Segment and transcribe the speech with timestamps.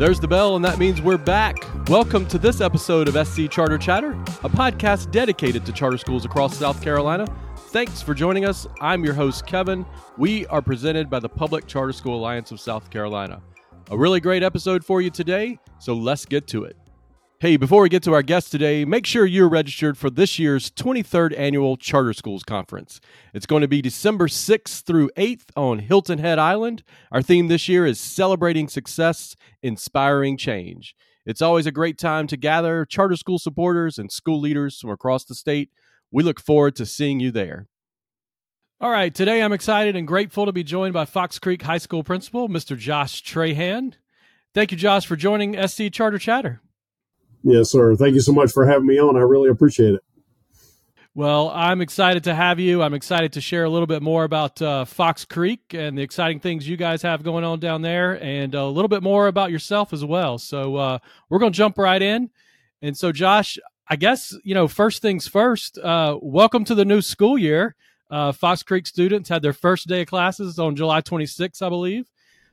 [0.00, 1.56] There's the bell, and that means we're back.
[1.90, 6.56] Welcome to this episode of SC Charter Chatter, a podcast dedicated to charter schools across
[6.56, 7.26] South Carolina.
[7.54, 8.66] Thanks for joining us.
[8.80, 9.84] I'm your host, Kevin.
[10.16, 13.42] We are presented by the Public Charter School Alliance of South Carolina.
[13.90, 16.79] A really great episode for you today, so let's get to it.
[17.42, 20.70] Hey, before we get to our guest today, make sure you're registered for this year's
[20.72, 23.00] 23rd Annual Charter Schools Conference.
[23.32, 26.82] It's going to be December 6th through 8th on Hilton Head Island.
[27.10, 30.94] Our theme this year is Celebrating Success, Inspiring Change.
[31.24, 35.24] It's always a great time to gather charter school supporters and school leaders from across
[35.24, 35.70] the state.
[36.10, 37.68] We look forward to seeing you there.
[38.82, 42.04] All right, today I'm excited and grateful to be joined by Fox Creek High School
[42.04, 42.76] Principal, Mr.
[42.76, 43.94] Josh Trahan.
[44.52, 46.60] Thank you, Josh, for joining SC Charter Chatter.
[47.42, 47.96] Yes, sir.
[47.96, 49.16] Thank you so much for having me on.
[49.16, 50.04] I really appreciate it.
[51.14, 52.82] Well, I'm excited to have you.
[52.82, 56.38] I'm excited to share a little bit more about uh, Fox Creek and the exciting
[56.38, 59.92] things you guys have going on down there, and a little bit more about yourself
[59.92, 60.38] as well.
[60.38, 62.30] So uh, we're going to jump right in.
[62.80, 65.78] And so, Josh, I guess you know first things first.
[65.78, 67.74] Uh, welcome to the new school year.
[68.08, 72.08] Uh, Fox Creek students had their first day of classes on July 26th, I believe.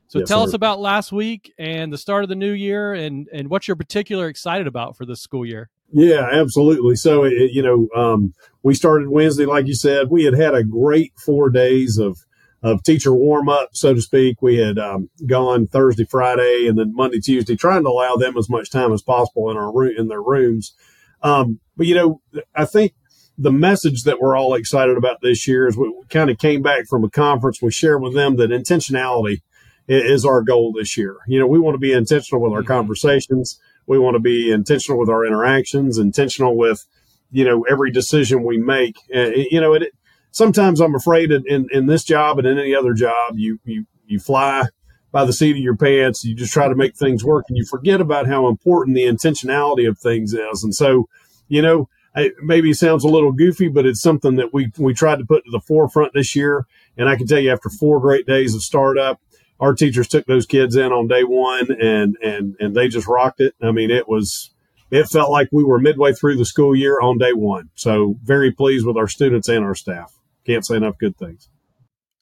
[0.08, 0.48] So Yes, tell sir.
[0.48, 3.76] us about last week and the start of the new year, and and what you're
[3.76, 5.70] particular excited about for this school year.
[5.92, 6.96] Yeah, absolutely.
[6.96, 10.08] So, it, you know, um, we started Wednesday, like you said.
[10.10, 12.18] We had had a great four days of
[12.62, 14.42] of teacher warm up, so to speak.
[14.42, 18.50] We had um, gone Thursday, Friday, and then Monday, Tuesday, trying to allow them as
[18.50, 20.74] much time as possible in our room in their rooms.
[21.22, 22.20] Um, but you know,
[22.54, 22.94] I think
[23.36, 26.86] the message that we're all excited about this year is we kind of came back
[26.88, 27.62] from a conference.
[27.62, 29.42] We shared with them that intentionality
[29.88, 31.16] is our goal this year.
[31.26, 32.66] You know, we want to be intentional with our Mhm.
[32.66, 33.58] conversations.
[33.86, 36.84] We want to be intentional with our interactions, intentional with,
[37.30, 38.96] you know, every decision we make.
[39.14, 39.92] Uh, you know, it,
[40.30, 43.86] sometimes I'm afraid in, in, in this job and in any other job, you, you,
[44.06, 44.64] you fly
[45.10, 46.22] by the seat of your pants.
[46.22, 49.88] You just try to make things work and you forget about how important the intentionality
[49.88, 50.62] of things is.
[50.62, 51.08] And so,
[51.48, 55.20] you know, it maybe sounds a little goofy, but it's something that we, we tried
[55.20, 56.66] to put to the forefront this year.
[56.98, 59.20] And I can tell you after four great days of startup,
[59.60, 63.40] our teachers took those kids in on day one and, and, and they just rocked
[63.40, 63.54] it.
[63.62, 64.50] I mean, it was,
[64.90, 67.70] it felt like we were midway through the school year on day one.
[67.74, 70.12] So very pleased with our students and our staff.
[70.46, 71.48] Can't say enough good things.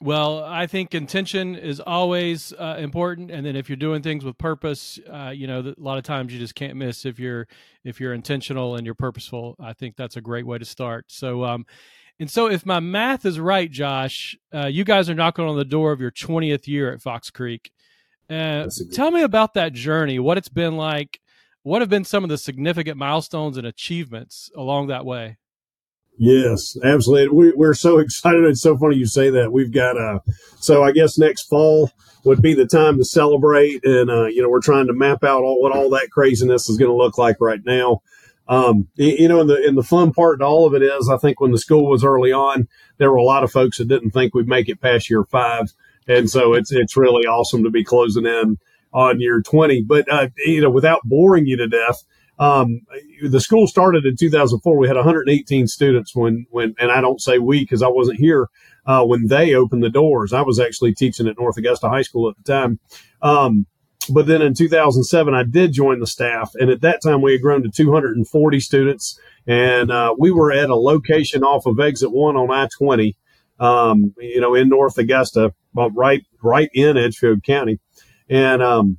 [0.03, 4.37] Well, I think intention is always uh, important, and then if you're doing things with
[4.37, 7.49] purpose, uh, you know, a lot of times you just can't miss if you're
[7.83, 9.57] if you're intentional and you're purposeful.
[9.59, 11.07] I think that's a great way to start.
[11.09, 11.65] So, um,
[12.19, 15.65] and so if my math is right, Josh, uh, you guys are knocking on the
[15.65, 17.71] door of your 20th year at Fox Creek.
[18.29, 20.19] Uh, That's a good- tell me about that journey.
[20.19, 21.21] What it's been like.
[21.63, 25.37] What have been some of the significant milestones and achievements along that way?
[26.17, 27.37] Yes, absolutely.
[27.37, 28.45] We, we're so excited.
[28.45, 29.53] It's so funny you say that.
[29.53, 30.21] We've got, uh,
[30.61, 31.91] so I guess next fall
[32.25, 33.85] would be the time to celebrate.
[33.85, 36.79] And, uh, you know, we're trying to map out all, what all that craziness is
[36.79, 38.01] going to look like right now.
[38.49, 41.17] Um, you know, and the, and the fun part to all of it is, I
[41.17, 42.69] think when the school was early on,
[42.99, 45.73] there were a lot of folks that didn't think we'd make it past year five.
[46.07, 48.59] And so it's, it's really awesome to be closing in
[48.93, 49.83] on year 20.
[49.83, 52.05] But, uh, you know, without boring you to death,
[52.39, 52.83] um,
[53.23, 54.79] the school started in 2004.
[54.79, 58.49] We had 118 students when, when, and I don't say we because I wasn't here,
[58.87, 60.33] uh, when they opened the doors.
[60.33, 62.79] I was actually teaching at North Augusta High School at the time.
[63.23, 63.67] Um,
[64.09, 66.53] but then in 2007, I did join the staff.
[66.55, 69.19] And at that time, we had grown to 240 students.
[69.47, 73.17] And, uh, we were at a location off of exit one on I 20,
[73.61, 77.79] um, you know, in North Augusta, right, right in Edgefield County.
[78.29, 78.99] And, um,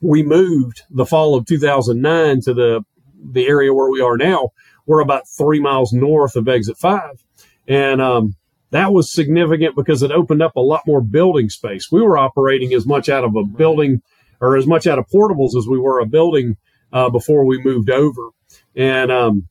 [0.00, 2.84] we moved the fall of 2009 to the
[3.32, 4.50] the area where we are now.
[4.86, 7.24] We're about three miles north of exit five,
[7.66, 8.36] and um,
[8.70, 11.90] that was significant because it opened up a lot more building space.
[11.90, 14.02] We were operating as much out of a building
[14.40, 16.56] or as much out of portables as we were a building
[16.92, 18.30] uh, before we moved over,
[18.74, 19.48] and um,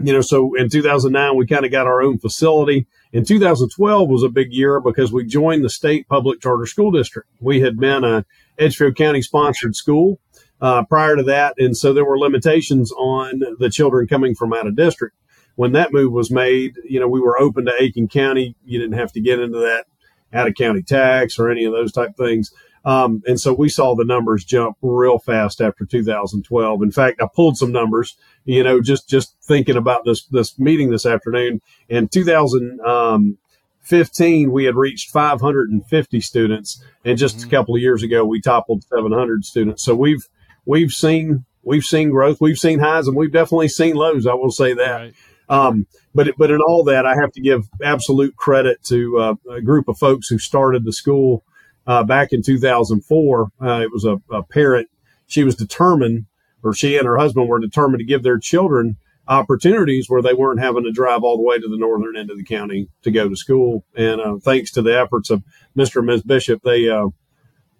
[0.00, 2.86] you know, so in 2009 we kind of got our own facility.
[3.12, 7.28] In 2012 was a big year because we joined the state public charter school district.
[7.40, 8.24] We had been a
[8.58, 10.20] Edgefield County sponsored school
[10.60, 11.54] uh, prior to that.
[11.58, 15.16] And so there were limitations on the children coming from out of district.
[15.56, 18.54] When that move was made, you know, we were open to Aiken County.
[18.64, 19.86] You didn't have to get into that
[20.32, 22.52] out of county tax or any of those type things.
[22.84, 26.82] Um, and so we saw the numbers jump real fast after 2012.
[26.82, 30.90] In fact, I pulled some numbers, you know, just, just thinking about this, this meeting
[30.90, 33.38] this afternoon in 2000, um,
[33.82, 37.50] 15, we had reached 550 students, and just a Mhm.
[37.50, 39.82] couple of years ago, we toppled 700 students.
[39.82, 40.28] So we've
[40.66, 44.26] we've seen we've seen growth, we've seen highs, and we've definitely seen lows.
[44.26, 44.96] I will say that.
[45.00, 45.14] Right.
[45.48, 49.62] Um, but but in all that, I have to give absolute credit to uh, a
[49.62, 51.42] group of folks who started the school
[51.88, 53.48] uh, back in 2004.
[53.60, 54.88] Uh, it was a, a, parent.
[55.26, 56.26] She was determined,
[56.62, 60.60] or she and her husband were determined to give their children opportunities where they weren't
[60.60, 63.28] having to drive all the way to the northern end of the county to go
[63.28, 63.84] to school.
[63.96, 65.42] And uh, thanks to the efforts of
[65.76, 65.96] Mr.
[65.96, 66.22] and Ms.
[66.22, 67.08] Bishop, they uh,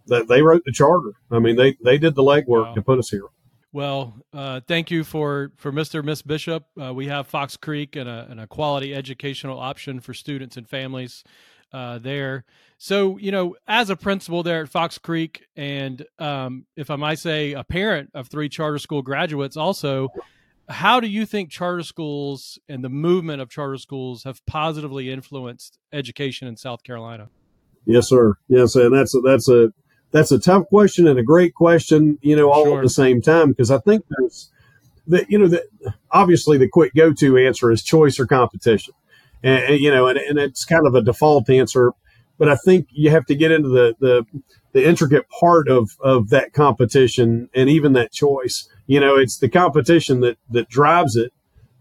[0.07, 1.13] they wrote the charter.
[1.31, 2.75] I mean, they they did the legwork wow.
[2.75, 3.27] to put us here.
[3.73, 6.03] Well, uh, thank you for for Mr.
[6.03, 6.65] Miss Bishop.
[6.81, 10.67] Uh, we have Fox Creek and a, and a quality educational option for students and
[10.67, 11.25] families
[11.73, 12.45] uh, there.
[12.79, 17.19] So, you know, as a principal there at Fox Creek, and um, if I might
[17.19, 20.11] say, a parent of three charter school graduates, also,
[20.69, 25.79] how do you think charter schools and the movement of charter schools have positively influenced
[25.93, 27.31] education in South Carolina?
[27.85, 28.35] Yes, sir.
[28.49, 29.73] Yes, and that's a, that's a
[30.11, 32.79] that's a tough question and a great question, you know, all sure.
[32.79, 34.51] at the same time, because I think there's
[35.09, 35.65] that, you know, that
[36.11, 38.95] obviously the quick go to answer is choice or competition.
[39.43, 41.93] And, and you know, and, and it's kind of a default answer,
[42.39, 44.27] but I think you have to get into the, the,
[44.73, 48.69] the intricate part of, of that competition and even that choice.
[48.87, 51.33] You know, it's the competition that, that drives it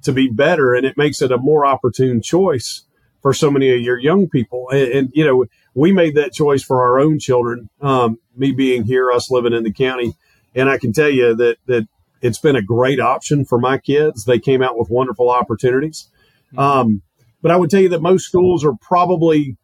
[0.03, 2.83] to be better and it makes it a more opportune choice
[3.21, 4.69] for so many of your young people.
[4.69, 7.69] And, and you know, we made that choice for our own children.
[7.81, 10.13] Um, me being here, us living in the county,
[10.55, 11.87] and I can tell you that that
[12.21, 14.25] it's been a great option for my kids.
[14.25, 16.09] They came out with wonderful opportunities.
[16.53, 16.59] Mm-hmm.
[16.59, 17.01] Um,
[17.41, 19.57] but I would tell you that most schools are probably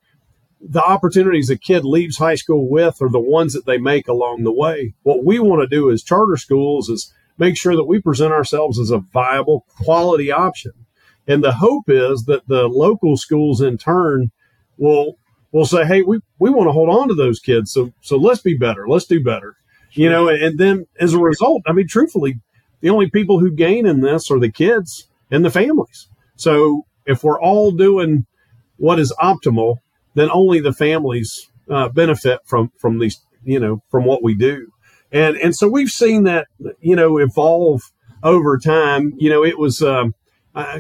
[0.62, 4.44] the opportunities a kid leaves high school with are the ones that they make along
[4.44, 4.94] the way.
[5.04, 8.80] What we want to do as charter schools is make sure that we present ourselves
[8.80, 10.72] as a viable quality option
[11.28, 14.32] and the hope is that the local schools in turn
[14.78, 15.18] will
[15.52, 18.42] will say, "Hey, we we want to hold on to those kids, so so let's
[18.42, 19.56] be better, let's do better."
[19.94, 22.40] You know, and then as a result, I mean, truthfully,
[22.82, 26.08] the only people who gain in this are the kids and the families.
[26.36, 28.26] So if we're all doing
[28.78, 29.78] what is optimal,
[30.16, 34.68] then only the families uh, benefit from from these, you know, from what we do.
[35.12, 36.48] And and so we've seen that,
[36.80, 37.82] you know, evolve
[38.22, 39.14] over time.
[39.18, 39.82] You know, it was.
[39.82, 40.16] Um,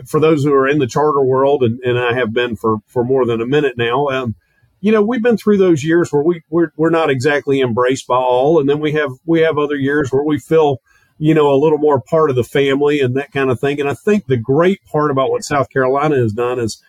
[0.05, 3.03] for those who are in the charter world, and, and I have been for, for
[3.03, 4.35] more than a minute now, um,
[4.81, 8.17] you know, we've been through those years where we, we're, we're not exactly embraced by
[8.17, 8.59] all.
[8.59, 10.77] And then we have, we have other years where we feel,
[11.18, 13.80] you know, a little more part of the family and that kind of thing.
[13.80, 16.81] And I think the great part about what South Carolina has done is,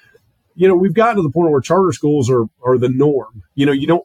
[0.55, 3.43] you know, we've gotten to the point where charter schools are, are the norm.
[3.55, 4.05] You know, you don't,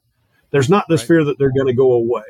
[0.52, 1.08] there's not this right.
[1.08, 2.24] fear that they're going to go away.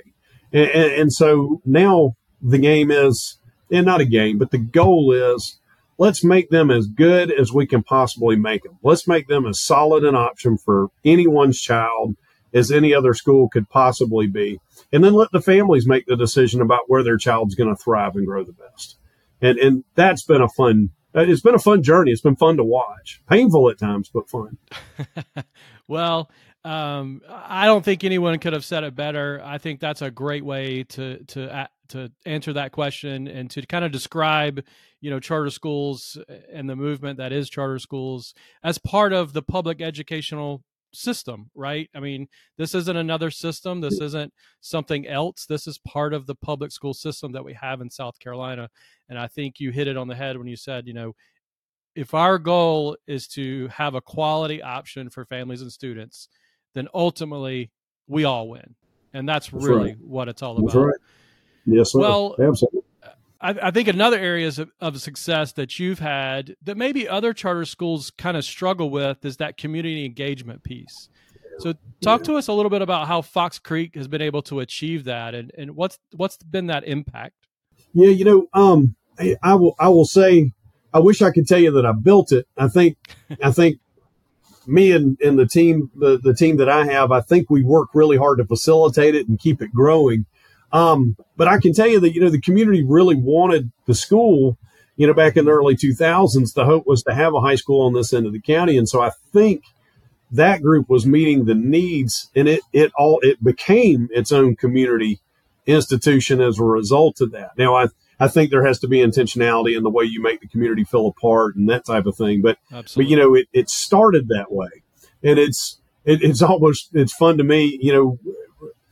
[0.52, 3.38] And, and, and so now the game is,
[3.72, 5.60] and not a game, but the goal is
[5.98, 8.80] let's make them as good as we can possibly make them.
[8.82, 12.16] Let's make them as solid an option for anyone's child
[12.54, 14.60] as any other school could possibly be.
[14.92, 18.16] And then let the families make the decision about where their child's going to thrive
[18.16, 18.98] and grow the best.
[19.42, 22.12] And, and that's been a fun, it's been a fun journey.
[22.12, 24.58] It's been fun to watch, painful at times, but fun.
[25.88, 26.30] well,
[26.64, 29.42] um, I don't think anyone could have said it better.
[29.44, 33.86] I think that's a great way to, to, to answer that question and to kind
[33.86, 34.64] of describe
[35.02, 36.18] you know charter schools
[36.52, 40.64] and the movement that is charter schools as part of the public educational
[40.94, 42.28] system right i mean
[42.58, 46.94] this isn't another system this isn't something else this is part of the public school
[46.94, 48.70] system that we have in south carolina
[49.08, 51.14] and i think you hit it on the head when you said you know
[51.96, 56.28] if our goal is to have a quality option for families and students
[56.74, 57.72] then ultimately
[58.08, 58.76] we all win
[59.14, 60.00] and that's, that's really right.
[60.02, 60.96] what it's all about right.
[61.66, 62.00] yes sir.
[62.00, 62.79] well absolutely
[63.42, 67.66] I, I think another areas of, of success that you've had that maybe other charter
[67.66, 71.10] schools kind of struggle with is that community engagement piece.
[71.60, 74.62] So talk to us a little bit about how Fox Creek has been able to
[74.62, 77.36] achieve that and, and what's what's been that impact?
[77.94, 80.54] Yeah, you know, um, I, I will I will say
[80.94, 82.48] I wish I could tell you that I built it.
[82.58, 82.98] I think
[83.44, 83.80] I think
[84.68, 87.90] me and, and the team the, the team that I have, I think we work
[87.94, 90.26] really hard to facilitate it and keep it growing.
[90.72, 94.58] Um, but I can tell you that, you know, the community really wanted the school,
[94.96, 96.54] you know, back in the early 2000s.
[96.54, 98.78] The hope was to have a high school on this end of the county.
[98.78, 99.64] And so I think
[100.32, 105.20] that group was meeting the needs and it, it all, it became its own community
[105.66, 107.58] institution as a result of that.
[107.58, 107.88] Now, I,
[108.20, 111.08] I think there has to be intentionality in the way you make the community feel
[111.08, 112.42] apart and that type of thing.
[112.42, 113.04] But, Absolutely.
[113.04, 114.70] but you know, it, it started that way
[115.24, 118.20] and it's, it, it's almost, it's fun to me, you know,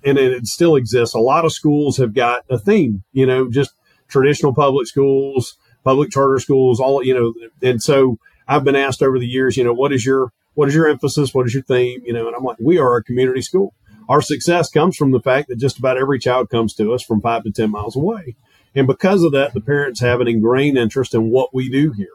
[0.07, 1.15] and it still exists.
[1.15, 3.73] A lot of schools have got a theme, you know, just
[4.07, 9.19] traditional public schools, public charter schools, all, you know, and so I've been asked over
[9.19, 11.33] the years, you know, what is your, what is your emphasis?
[11.33, 12.01] What is your theme?
[12.05, 13.73] You know, and I'm like, we are a community school.
[14.09, 17.19] Our success comes from the fact that just about every child comes to us from
[17.21, 18.35] five to 10 miles away.
[18.73, 22.07] And because of that, the parents have an ingrained interest in what we do here.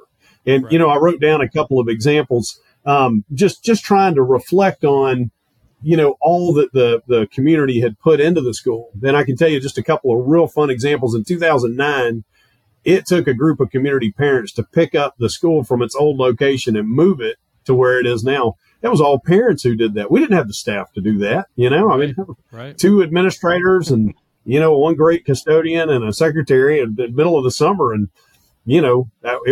[0.47, 0.73] And Right.
[0.73, 4.85] you know, I wrote down a couple of examples, um, just just trying to reflect
[4.85, 5.31] on,
[5.83, 8.91] you know, all that the the community had put into the school.
[8.95, 11.15] Then I can tell you just a couple of real fun examples.
[11.15, 12.25] In 2009,
[12.85, 16.19] it took a group of community parents to pick up the school from its old
[16.19, 18.57] location and move it to where it is now.
[18.81, 20.11] That was all parents who did that.
[20.11, 21.47] We didn't have the staff to do that.
[21.55, 22.17] You know, I mean,
[22.51, 22.77] Right.
[22.77, 27.45] two administrators and you know one great custodian and a secretary in the middle of
[27.45, 28.09] the summer and
[28.65, 29.09] you know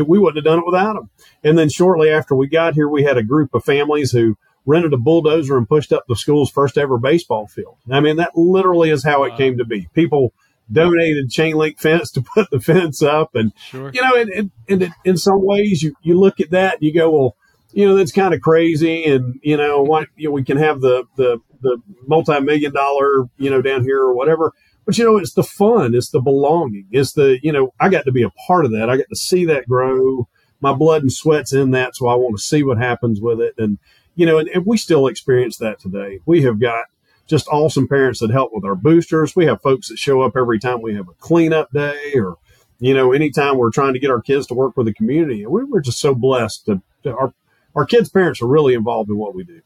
[0.06, 1.10] we wouldn't have done it without them
[1.44, 4.92] and then shortly after we got here we had a group of families who rented
[4.92, 8.90] a bulldozer and pushed up the school's first ever baseball field i mean that literally
[8.90, 9.36] is how it Wow.
[9.36, 10.32] came to be people
[10.70, 13.90] donated chain link fence to put the fence up and Sure.
[13.92, 16.82] you know, and, and, and it- in some ways you, you look at that and
[16.82, 17.36] you go, well,
[17.72, 19.04] you know, that's kind of crazy.
[19.04, 23.50] And, you know, what, you know, we can have the, the, the multi-million dollar, you
[23.50, 24.52] know, down here or whatever.
[24.86, 25.94] But, you know, it's the fun.
[25.94, 26.86] It's the belonging.
[26.90, 28.88] It's the, you know, I got to be a part of that.
[28.90, 30.28] I got to see that grow.
[30.60, 31.96] My blood and sweat's in that.
[31.96, 33.54] So I want to see what happens with it.
[33.58, 33.78] And,
[34.20, 36.20] you know, and, and we still experience that today.
[36.26, 36.84] We have got
[37.26, 39.34] just awesome parents that help with our boosters.
[39.34, 42.36] We have folks that show up every time we have a cleanup day or,
[42.80, 45.42] you know, anytime we're trying to get our kids to work with the community.
[45.42, 47.32] And we were just so blessed to our,
[47.74, 49.62] our kids' parents are really involved in what we do.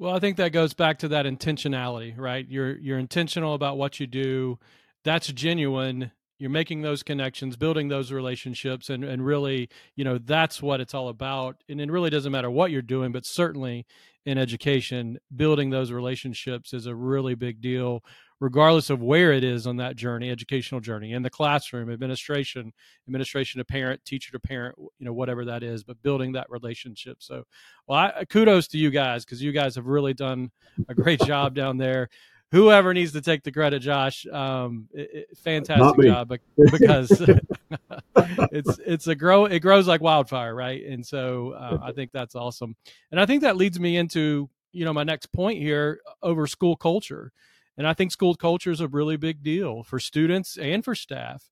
[0.00, 2.44] Well, I think that goes back to that intentionality, right?
[2.48, 4.58] You're you're intentional about what you do.
[5.04, 6.10] That's genuine.
[6.42, 10.92] You're making those connections, building those relationships, and and really, you know, that's what it's
[10.92, 11.62] all about.
[11.68, 13.86] And it really doesn't matter what you're doing, but certainly
[14.26, 18.02] in education, building those relationships is a really big deal,
[18.40, 22.72] regardless of where it is on that journey, educational journey, in the classroom, administration,
[23.06, 27.18] administration to parent, teacher to parent, you know, whatever that is, but building that relationship.
[27.20, 27.44] So,
[27.86, 30.50] well, I, kudos to you guys because you guys have really done
[30.88, 32.08] a great job down there.
[32.52, 36.32] Whoever needs to take the credit, Josh, um, it, it- fantastic job
[36.70, 37.10] because
[38.52, 40.84] it's it's a grow it grows like wildfire, right?
[40.84, 42.76] And so uh, I think that's awesome,
[43.10, 46.76] and I think that leads me into you know my next point here over school
[46.76, 47.32] culture,
[47.76, 51.50] and I think school culture is a really big deal for students and for staff.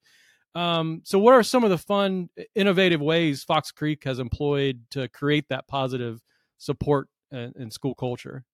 [0.55, 5.09] Um, so, what are some of the fun, innovative ways Fox Creek has employed to
[5.09, 6.21] create that positive
[6.59, 8.45] support in, in school culture?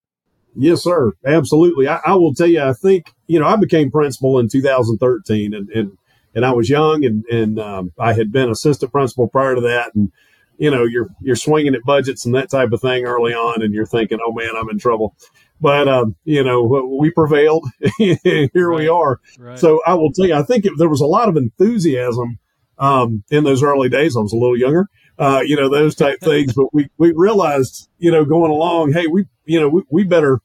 [0.56, 1.12] Yes, sir.
[1.24, 1.88] Absolutely.
[1.88, 5.68] I, I will tell you, I think, you know, I became principal in 2013 and,
[5.70, 5.98] and,
[6.34, 9.94] and I was young and, and, um, I had been assistant principal prior to that.
[9.94, 10.10] And,
[10.58, 13.74] you know, you're, you're swinging at budgets and that type of thing early on and
[13.74, 15.14] you're thinking, oh man, I'm in trouble.
[15.60, 16.62] But, um, you know,
[17.00, 17.66] we prevailed.
[17.98, 19.20] Here we are.
[19.38, 19.58] Right.
[19.58, 22.38] So I will tell you, I think it, there was a lot of enthusiasm
[22.78, 24.16] um, in those early days.
[24.16, 26.54] I was a little younger, uh, you know, those type things.
[26.54, 30.40] But we we realized, you know, going along, hey, we you know we, we better,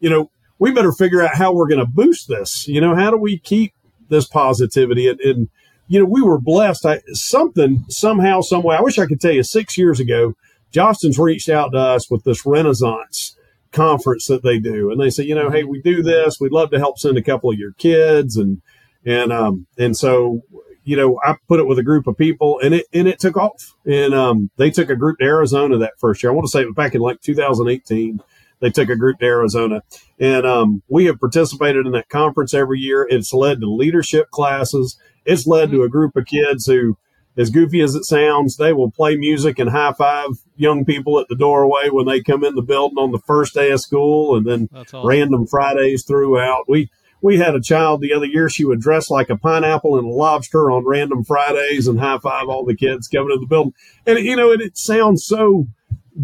[0.00, 2.66] you know, we better figure out how we're going to boost this.
[2.66, 3.72] You know, how do we keep
[4.08, 5.48] this positivity and, and
[5.90, 6.86] you know, we were blessed.
[6.86, 8.76] I, something somehow, some way.
[8.76, 9.42] I wish I could tell you.
[9.42, 10.34] Six years ago,
[10.72, 13.36] Jostens reached out to us with this Renaissance
[13.72, 16.38] conference that they do, and they say, you know, hey, we do this.
[16.40, 18.62] We'd love to help send a couple of your kids, and
[19.04, 20.42] and um and so
[20.84, 23.36] you know, I put it with a group of people, and it and it took
[23.36, 23.74] off.
[23.84, 26.30] And um, they took a group to Arizona that first year.
[26.30, 28.20] I want to say it was back in like 2018.
[28.60, 29.82] They took a group to Arizona,
[30.18, 33.06] and um, we have participated in that conference every year.
[33.08, 34.98] It's led to leadership classes.
[35.24, 36.98] It's led to a group of kids who,
[37.36, 41.28] as goofy as it sounds, they will play music and high five young people at
[41.28, 44.46] the doorway when they come in the building on the first day of school, and
[44.46, 45.06] then awesome.
[45.06, 46.68] random Fridays throughout.
[46.68, 46.90] We
[47.22, 48.48] we had a child the other year.
[48.48, 52.48] She would dress like a pineapple and a lobster on random Fridays and high five
[52.48, 53.74] all the kids coming to the building.
[54.06, 55.66] And you know, it, it sounds so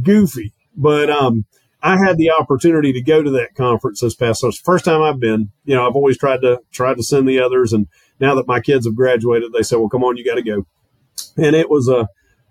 [0.02, 1.44] goofy, but um,
[1.86, 4.40] I had the opportunity to go to that conference this past.
[4.40, 5.52] So it's the first time I've been.
[5.64, 7.86] You know, I've always tried to tried to send the others, and
[8.18, 10.66] now that my kids have graduated, they said, "Well, come on, you got to go."
[11.36, 12.08] And it was a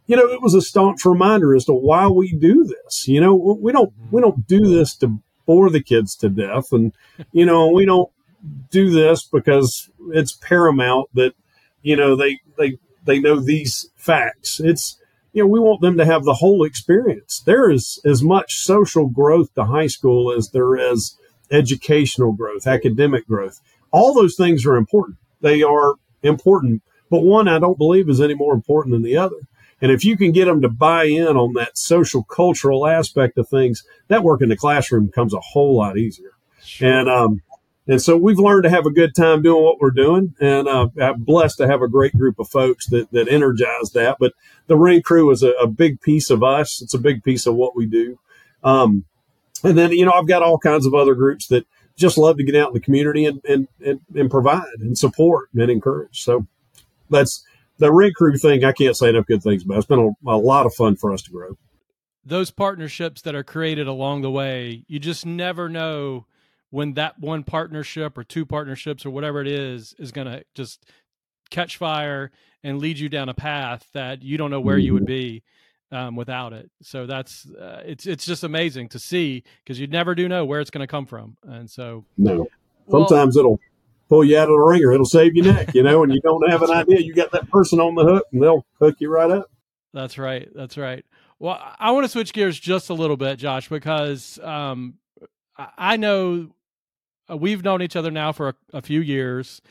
[0.08, 3.08] you know, it was a staunch reminder as to why we do this.
[3.08, 6.94] You know, we don't we don't do this to bore the kids to death, and
[7.32, 8.10] you know, we don't
[8.70, 11.34] do this because it's paramount that
[11.82, 14.62] you know they they they know these facts.
[14.64, 14.98] It's
[15.36, 17.42] you know we want them to have the whole experience.
[17.46, 21.18] There is as much social growth to high school as there is
[21.52, 23.60] educational growth, academic growth.
[23.92, 25.18] All those things are important.
[25.42, 29.36] They are important, but one I don't believe is any more important than the other.
[29.82, 33.50] And if you can get them to buy in on that social cultural aspect of
[33.50, 36.32] things, that work in the classroom becomes a whole lot easier.
[36.80, 37.42] And um,
[37.88, 40.88] and so we've learned to have a good time doing what we're doing, and uh,
[41.00, 44.18] I'm blessed to have a great group of folks that that energize that.
[44.20, 44.34] But
[44.68, 46.82] the Ren crew is a, a big piece of us.
[46.82, 48.20] It's a big piece of what we do.
[48.64, 49.06] Um,
[49.64, 52.44] and then you know I've got all kinds of other groups that just love to
[52.44, 56.24] get out in the community and and and, and provide and support and encourage.
[56.24, 56.48] So
[57.10, 57.46] that's
[57.78, 59.78] the Ren crew thing, I can't say enough good things about.
[59.78, 61.58] It's been a, a lot of fun for us to grow.
[62.24, 66.26] Those partnerships that are created along the way, you just never know
[66.70, 70.86] when that one partnership or two partnerships or whatever it is is going to just
[71.50, 72.32] catch fire
[72.64, 75.40] and lead you down a path that you don't know where you would mm-hmm.
[75.40, 75.44] be
[75.92, 76.70] um, without it.
[76.82, 80.60] So that's uh, it's it's just amazing to see because you never do know where
[80.60, 82.48] it's going to come from, and so no.
[82.90, 83.60] Sometimes well, it'll
[84.10, 84.92] pull you out of the ringer.
[84.92, 87.00] It'll save your neck, you know, and you don't have an idea.
[87.00, 89.50] You got that person on the hook, and they'll hook you right up.
[89.94, 90.50] That's right.
[90.54, 91.06] That's right.
[91.40, 94.96] Well, I want to switch gears just a little bit, Josh, because um,
[95.58, 96.50] I know
[97.30, 99.62] uh, we've known each other now for a, a few years.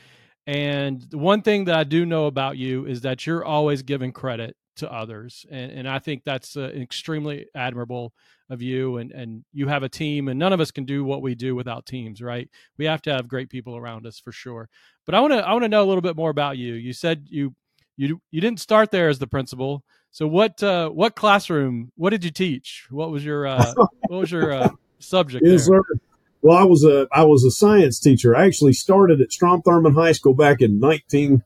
[0.47, 4.11] And the one thing that I do know about you is that you're always giving
[4.11, 5.45] credit to others.
[5.49, 8.13] And, and I think that's uh, extremely admirable
[8.49, 8.97] of you.
[8.97, 11.55] And, and you have a team, and none of us can do what we do
[11.55, 12.49] without teams, right?
[12.77, 14.69] We have to have great people around us for sure.
[15.05, 16.73] But I want to I want to know a little bit more about you.
[16.73, 17.55] You said you
[17.97, 19.83] you you didn't start there as the principal.
[20.11, 21.91] So what uh, what classroom?
[21.95, 22.87] What did you teach?
[22.89, 23.73] What was your uh,
[24.07, 25.45] what was your uh, subject?
[25.45, 25.81] There?
[26.41, 28.35] Well, I was a I was a science teacher.
[28.35, 31.43] I actually started at Strom Thurmond High School back in nineteen.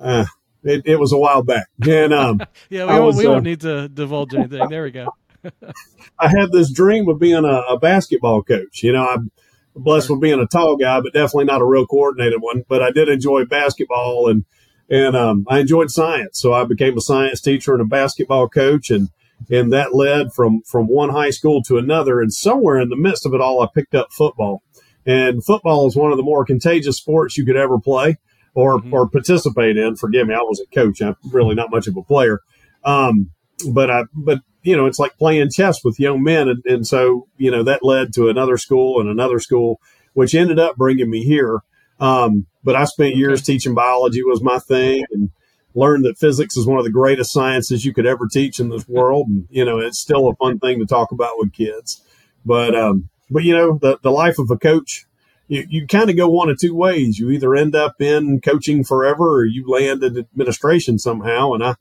[0.00, 0.26] Uh,
[0.64, 3.60] it, it was a while back, and um, yeah, we, won't, we won't uh, need
[3.60, 4.68] to divulge anything.
[4.68, 5.14] There we go.
[6.18, 8.82] I had this dream of being a, a basketball coach.
[8.82, 9.30] You know, I'm
[9.76, 12.64] blessed with being a tall guy, but definitely not a real coordinated one.
[12.68, 14.44] But I did enjoy basketball, and
[14.88, 18.90] and um, I enjoyed science, so I became a science teacher and a basketball coach,
[18.90, 19.10] and
[19.50, 22.20] and that led from from one high school to another.
[22.20, 24.62] And somewhere in the midst of it all, I picked up football.
[25.06, 28.16] And football is one of the more contagious sports you could ever play
[28.54, 28.92] or mm-hmm.
[28.92, 29.96] or participate in.
[29.96, 31.02] Forgive me, I was a coach.
[31.02, 32.40] I'm really not much of a player.
[32.84, 33.30] Um,
[33.70, 37.28] but I but you know it's like playing chess with young men, and, and so
[37.36, 39.80] you know that led to another school and another school,
[40.14, 41.60] which ended up bringing me here.
[42.00, 43.54] Um, but I spent years okay.
[43.54, 45.30] teaching biology was my thing, and
[45.74, 48.88] learned that physics is one of the greatest sciences you could ever teach in this
[48.88, 49.28] world.
[49.28, 52.02] And, you know, it's still a fun thing to talk about with kids.
[52.44, 55.06] But, um, but you know, the, the life of a coach,
[55.48, 57.18] you, you kind of go one of two ways.
[57.18, 61.52] You either end up in coaching forever or you land in administration somehow.
[61.52, 61.74] And I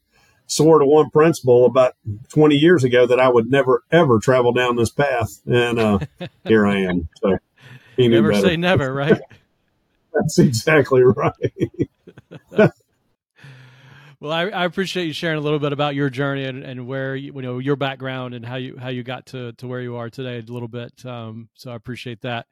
[0.48, 1.94] swore to one principal about
[2.30, 5.42] 20 years ago that I would never, ever travel down this path.
[5.46, 6.00] And, uh,
[6.46, 7.10] here I am.
[7.22, 7.38] So
[7.98, 8.48] never better.
[8.48, 9.22] say never, right?
[10.14, 11.34] That's exactly right.
[14.24, 17.14] Well, I, I, appreciate you sharing a little bit about your journey and, and where
[17.14, 19.98] you, you, know your background and how you how you got to to where you
[19.98, 21.06] are today a little bit.
[21.06, 22.48] Um, so I appreciate that.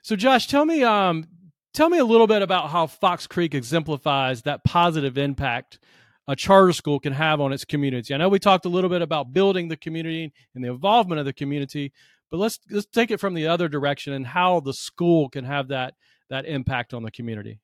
[0.00, 1.26] So Josh, tell me um,
[1.74, 5.80] tell me a little bit about how Fox Creek exemplifies that positive impact
[6.28, 8.14] a charter school can have on its community.
[8.14, 11.26] I know we talked a little bit about building the community and the involvement of
[11.26, 11.92] the community,
[12.30, 15.68] but let's let's take it from the other direction and how the school can have
[15.68, 15.92] that
[16.30, 17.60] that impact on the community.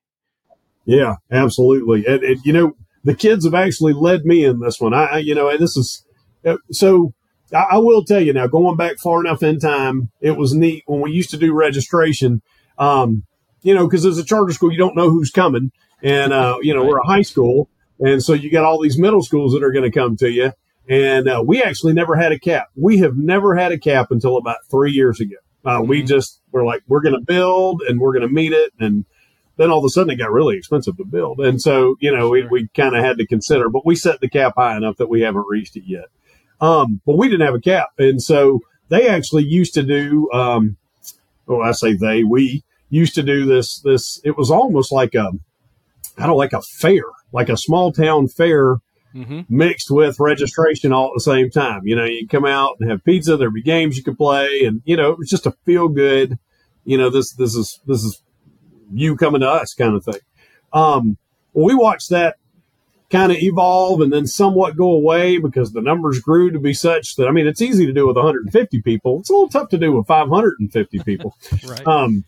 [0.85, 2.05] Yeah, absolutely.
[2.05, 4.93] And, and you know the kids have actually led me in this one.
[4.93, 6.05] I, you know, and this is
[6.45, 7.13] uh, so.
[7.53, 10.83] I, I will tell you now, going back far enough in time, it was neat
[10.87, 12.41] when we used to do registration.
[12.77, 13.23] Um,
[13.61, 16.73] you know, because as a charter school, you don't know who's coming, and uh, you
[16.73, 19.71] know we're a high school, and so you got all these middle schools that are
[19.71, 20.51] going to come to you.
[20.89, 22.67] And uh, we actually never had a cap.
[22.75, 25.37] We have never had a cap until about three years ago.
[25.63, 25.87] Uh, mm-hmm.
[25.87, 29.05] We just were like, we're going to build and we're going to meet it, and
[29.57, 31.39] then all of a sudden it got really expensive to build.
[31.39, 34.29] And so, you know, we, we kind of had to consider, but we set the
[34.29, 36.05] cap high enough that we haven't reached it yet.
[36.59, 37.89] Um, but we didn't have a cap.
[37.97, 40.77] And so they actually used to do, um,
[41.45, 45.31] well, I say they, we used to do this, this, it was almost like a,
[46.17, 48.77] I don't like a fair, like a small town fair
[49.13, 49.41] mm-hmm.
[49.49, 51.81] mixed with registration all at the same time.
[51.85, 54.81] You know, you come out and have pizza, there'd be games you could play and,
[54.85, 56.37] you know, it was just a feel good,
[56.85, 58.21] you know, this, this is, this is
[58.93, 60.21] you coming to us kind of thing.
[60.71, 61.17] Um,
[61.53, 62.37] we watched that
[63.09, 67.15] kind of evolve and then somewhat go away because the numbers grew to be such
[67.15, 69.19] that I mean it's easy to do with 150 people.
[69.19, 71.37] It's a little tough to do with 550 people.
[71.67, 71.87] right.
[71.87, 72.25] Um,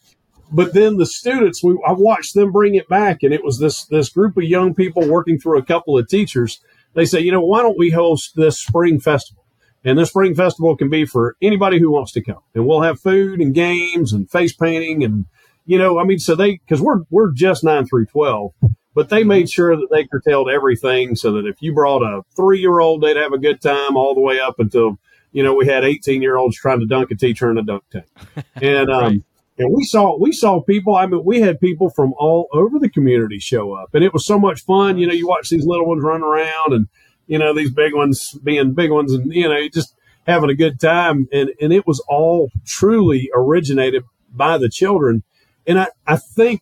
[0.52, 3.86] but then the students, we I watched them bring it back, and it was this
[3.86, 6.62] this group of young people working through a couple of teachers.
[6.94, 9.44] They say, you know, why don't we host this spring festival?
[9.84, 13.00] And this spring festival can be for anybody who wants to come, and we'll have
[13.00, 15.26] food and games and face painting and
[15.66, 18.54] you know, I mean, so they, cause we're, we're just nine through 12,
[18.94, 22.60] but they made sure that they curtailed everything so that if you brought a three
[22.60, 24.98] year old, they'd have a good time all the way up until,
[25.32, 27.84] you know, we had 18 year olds trying to dunk a teacher in a dunk
[27.92, 28.06] tank.
[28.62, 29.24] And, um, right.
[29.58, 32.90] and we saw, we saw people, I mean, we had people from all over the
[32.90, 34.98] community show up and it was so much fun.
[34.98, 36.88] You know, you watch these little ones run around and,
[37.28, 39.96] you know, these big ones being big ones and, you know, just
[40.28, 41.28] having a good time.
[41.34, 45.24] And, and it was all truly originated by the children
[45.68, 46.62] and I, I think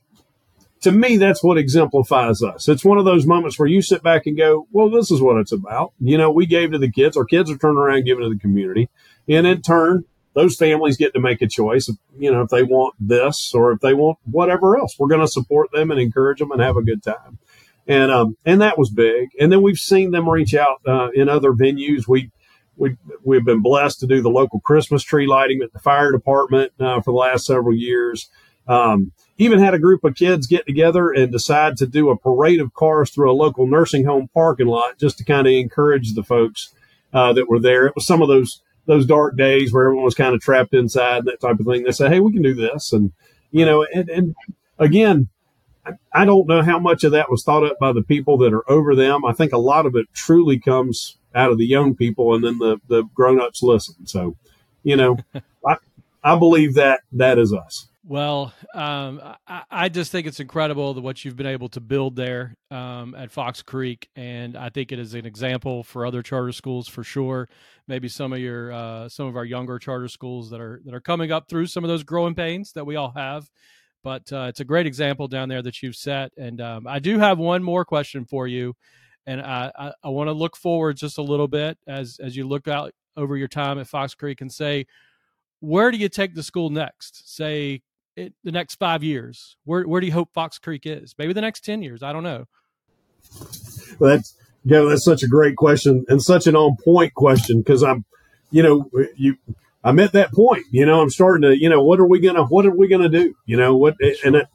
[0.84, 2.68] to me, that's what exemplifies us.
[2.68, 5.38] It's one of those moments where you sit back and go, well, this is what
[5.38, 5.94] it's about.
[6.00, 8.40] You know, we gave to the kids, our kids are turning around giving to the
[8.40, 8.90] community.
[9.30, 11.90] And in turn, those families get to make a choice.
[12.18, 15.28] You know, if they want this or if they want whatever else, we're going to
[15.28, 17.40] support them and encourage them and have a good time.
[17.88, 19.30] And, um, and that was big.
[19.40, 22.10] And then we've seen them reach out, uh, in other venues.
[22.10, 22.30] We,
[22.76, 26.74] we, we've been blessed to do the local Christmas tree lighting at the fire department,
[26.78, 28.30] uh, for the last several years.
[28.68, 32.62] Um, even had a group of kids get together and decide to do a parade
[32.62, 36.24] of cars through a local nursing home parking lot just to kind of encourage the
[36.24, 36.74] folks
[37.14, 37.88] uh, that were there.
[37.88, 41.20] It was some of those those dark days where everyone was kind of trapped inside
[41.20, 41.84] and that type of thing.
[41.84, 43.12] They said, "Hey, we can do this," and
[43.52, 44.36] you know, and, and
[44.78, 45.30] again,
[46.14, 48.70] I don't know how much of that was thought up by the people that are
[48.70, 49.26] over them.
[49.26, 52.58] I think a lot of it truly comes out of the young people, and then
[52.60, 54.06] the the grown ups listen.
[54.06, 54.38] So,
[54.84, 55.18] you know,
[55.66, 55.78] I
[56.24, 57.88] I believe that that is us.
[58.06, 62.58] Well, um, I, I, just think it's incredible what you've been able to build there
[62.70, 66.90] um, at Fox Creek, and I think it is an example for other charter schools
[66.90, 67.48] for sure.
[67.88, 71.00] Maybe some of your uh, some of our younger charter schools that are that are
[71.00, 73.50] coming up through some of those growing pains that we all have.
[74.04, 76.34] But uh, it's a great example down there that you've set.
[76.38, 78.76] And um, I do have one more question for you,
[79.26, 82.46] and I, I, I want to look forward just a little bit as as you
[82.46, 84.88] look out over your time at Fox Creek and say
[85.62, 87.34] where do you take the school next?
[87.34, 87.82] Say
[88.16, 89.58] it, the next five years?
[89.66, 91.16] Where where do you hope Fox Creek is?
[91.18, 92.04] Maybe the next ten years.
[92.04, 92.46] I don't know.
[94.00, 97.84] Well, that's yeah, that's such a great question and such an on point question because
[97.84, 98.06] I'm,
[98.52, 99.38] you know, you.
[99.86, 101.02] I'm at that point, you know.
[101.02, 103.58] I'm starting to, you know, what are we gonna, what are we gonna do, you
[103.58, 104.48] know, what, and it,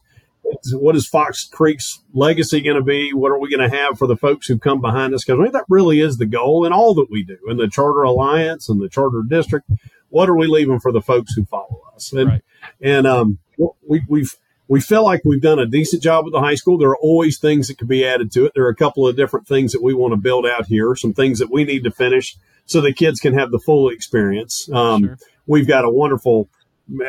[0.72, 3.12] what is Fox Creek's legacy going to be?
[3.12, 5.24] What are we going to have for the folks who come behind us?
[5.24, 7.68] Because I mean, that really is the goal in all that we do in the
[7.68, 9.68] Charter Alliance and the Charter District.
[10.10, 12.12] What are we leaving for the folks who follow us?
[12.12, 12.42] And, right.
[12.80, 13.38] and um,
[13.86, 14.34] we, we've
[14.68, 16.76] we feel like we've done a decent job with the high school.
[16.76, 18.52] There are always things that could be added to it.
[18.54, 21.14] There are a couple of different things that we want to build out here, some
[21.14, 24.68] things that we need to finish so the kids can have the full experience.
[24.70, 25.18] Um, sure.
[25.46, 26.50] We've got a wonderful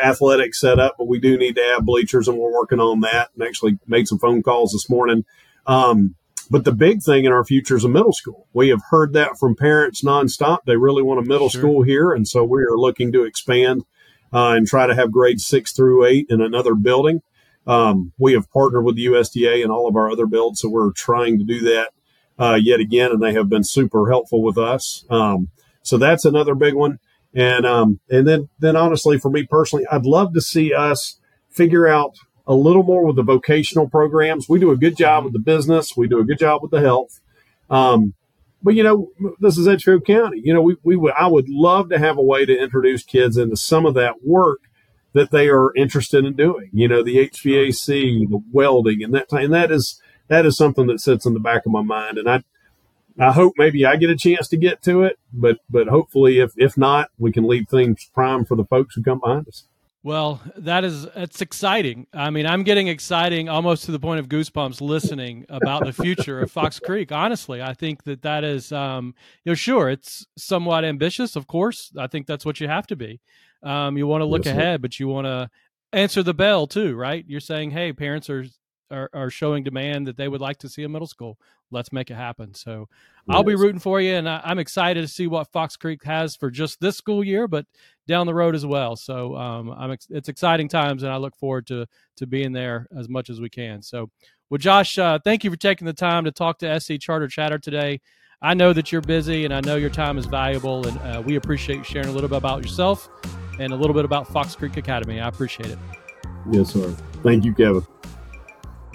[0.02, 3.30] athletic setup, but we do need to add bleachers, and we're working on that.
[3.34, 5.26] And actually made some phone calls this morning.
[5.68, 6.16] Um,
[6.50, 8.48] but the big thing in our future is a middle school.
[8.54, 10.60] We have heard that from parents nonstop.
[10.66, 11.62] They really want a middle sure.
[11.62, 13.84] school here, and so we are looking to expand
[14.34, 17.22] uh, and try to have grades six through eight in another building.
[17.68, 20.92] Um, we have partnered with the USDA and all of our other builds, so we're
[20.92, 21.92] trying to do that
[22.40, 25.06] uh, yet again, and they have been super helpful with us.
[25.10, 25.50] Um,
[25.84, 27.00] so that's another big one.
[27.34, 31.88] And um, and then then honestly, for me personally, I'd love to see us figure
[31.88, 32.16] out
[32.50, 34.50] a little more with the vocational programs.
[34.50, 35.96] We do a good job with the business.
[35.96, 37.22] We do a good job with the health.
[37.70, 38.16] Um,
[38.64, 40.42] but you know, this is Edgefield County.
[40.44, 43.38] You know, we, we would, I would love to have a way to introduce kids
[43.38, 44.62] into some of that work
[45.14, 46.70] that they are interested in doing.
[46.74, 51.00] You know, the HVAC, the welding, and that, and that is, that is something that
[51.00, 52.18] sits in the back of my mind.
[52.18, 52.44] And I,
[53.20, 56.52] I hope maybe I get a chance to get to it, but, but hopefully if,
[56.58, 59.66] if not, we can leave things prime for the folks who come behind us.
[60.02, 62.08] Well, that is it's exciting.
[62.14, 66.40] I mean, I'm getting exciting almost to the point of goosebumps listening about the future
[66.40, 67.12] of Fox Creek.
[67.12, 71.36] Honestly, I think that that is, um, you know, sure, it's somewhat ambitious.
[71.36, 73.20] Of course, I think that's what you have to be.
[73.62, 75.50] Um, you want to look yes, ahead, but you want to
[75.92, 77.26] answer the bell too, right?
[77.28, 78.46] You're saying, hey, parents are
[78.92, 81.38] are, are showing demand that they would like to see a middle school.
[81.72, 82.54] Let's make it happen.
[82.54, 82.88] So
[83.28, 83.36] yes.
[83.36, 86.36] I'll be rooting for you, and I, am excited to see what Fox Creek has
[86.36, 87.66] for just this school year, but
[88.08, 88.96] down the road as well.
[88.96, 91.86] So um, I'm ex- it's exciting times, and I look forward to
[92.18, 93.82] to being there as much as we can.
[93.82, 94.10] So,
[94.50, 97.60] well, Josh, uh, thank you for taking the time to talk to SC Charter Chatter
[97.60, 98.02] today.
[98.42, 101.36] I know that you're busy, and I know your time is valuable, and uh, we
[101.36, 103.10] appreciate you sharing a little bit about yourself
[103.60, 105.20] and a little bit about Fox Creek Academy.
[105.20, 105.78] I appreciate it.
[106.50, 106.96] Yes, sir.
[107.22, 107.86] Thank you, Kevin.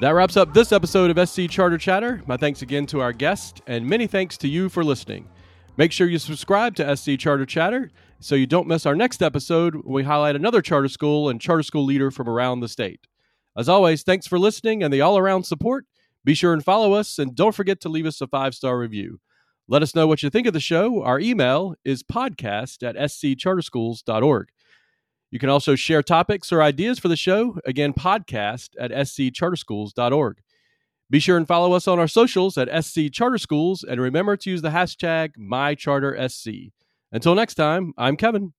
[0.00, 2.20] That wraps up this episode of SC Charter Chatter.
[2.26, 5.28] My thanks again to our guest, and many thanks to you for listening.
[5.76, 9.76] Make sure you subscribe to SC Charter Chatter so you don't miss our next episode
[9.76, 13.06] when we highlight another charter school and charter school leader from around the state.
[13.56, 15.86] As always, thanks for listening and the all around support.
[16.24, 19.20] Be sure and follow us, and don't forget to leave us a five star review.
[19.68, 21.02] Let us know what you think of the show.
[21.02, 24.48] Our email is podcast at sccharterschools.org.
[25.34, 27.58] You can also share topics or ideas for the show.
[27.64, 30.38] Again, podcast at sccharterschools.org.
[31.10, 34.50] Be sure and follow us on our socials at SC Charter Schools and remember to
[34.50, 36.70] use the hashtag MyCharterSC.
[37.10, 38.52] Until next time, I'm Kevin.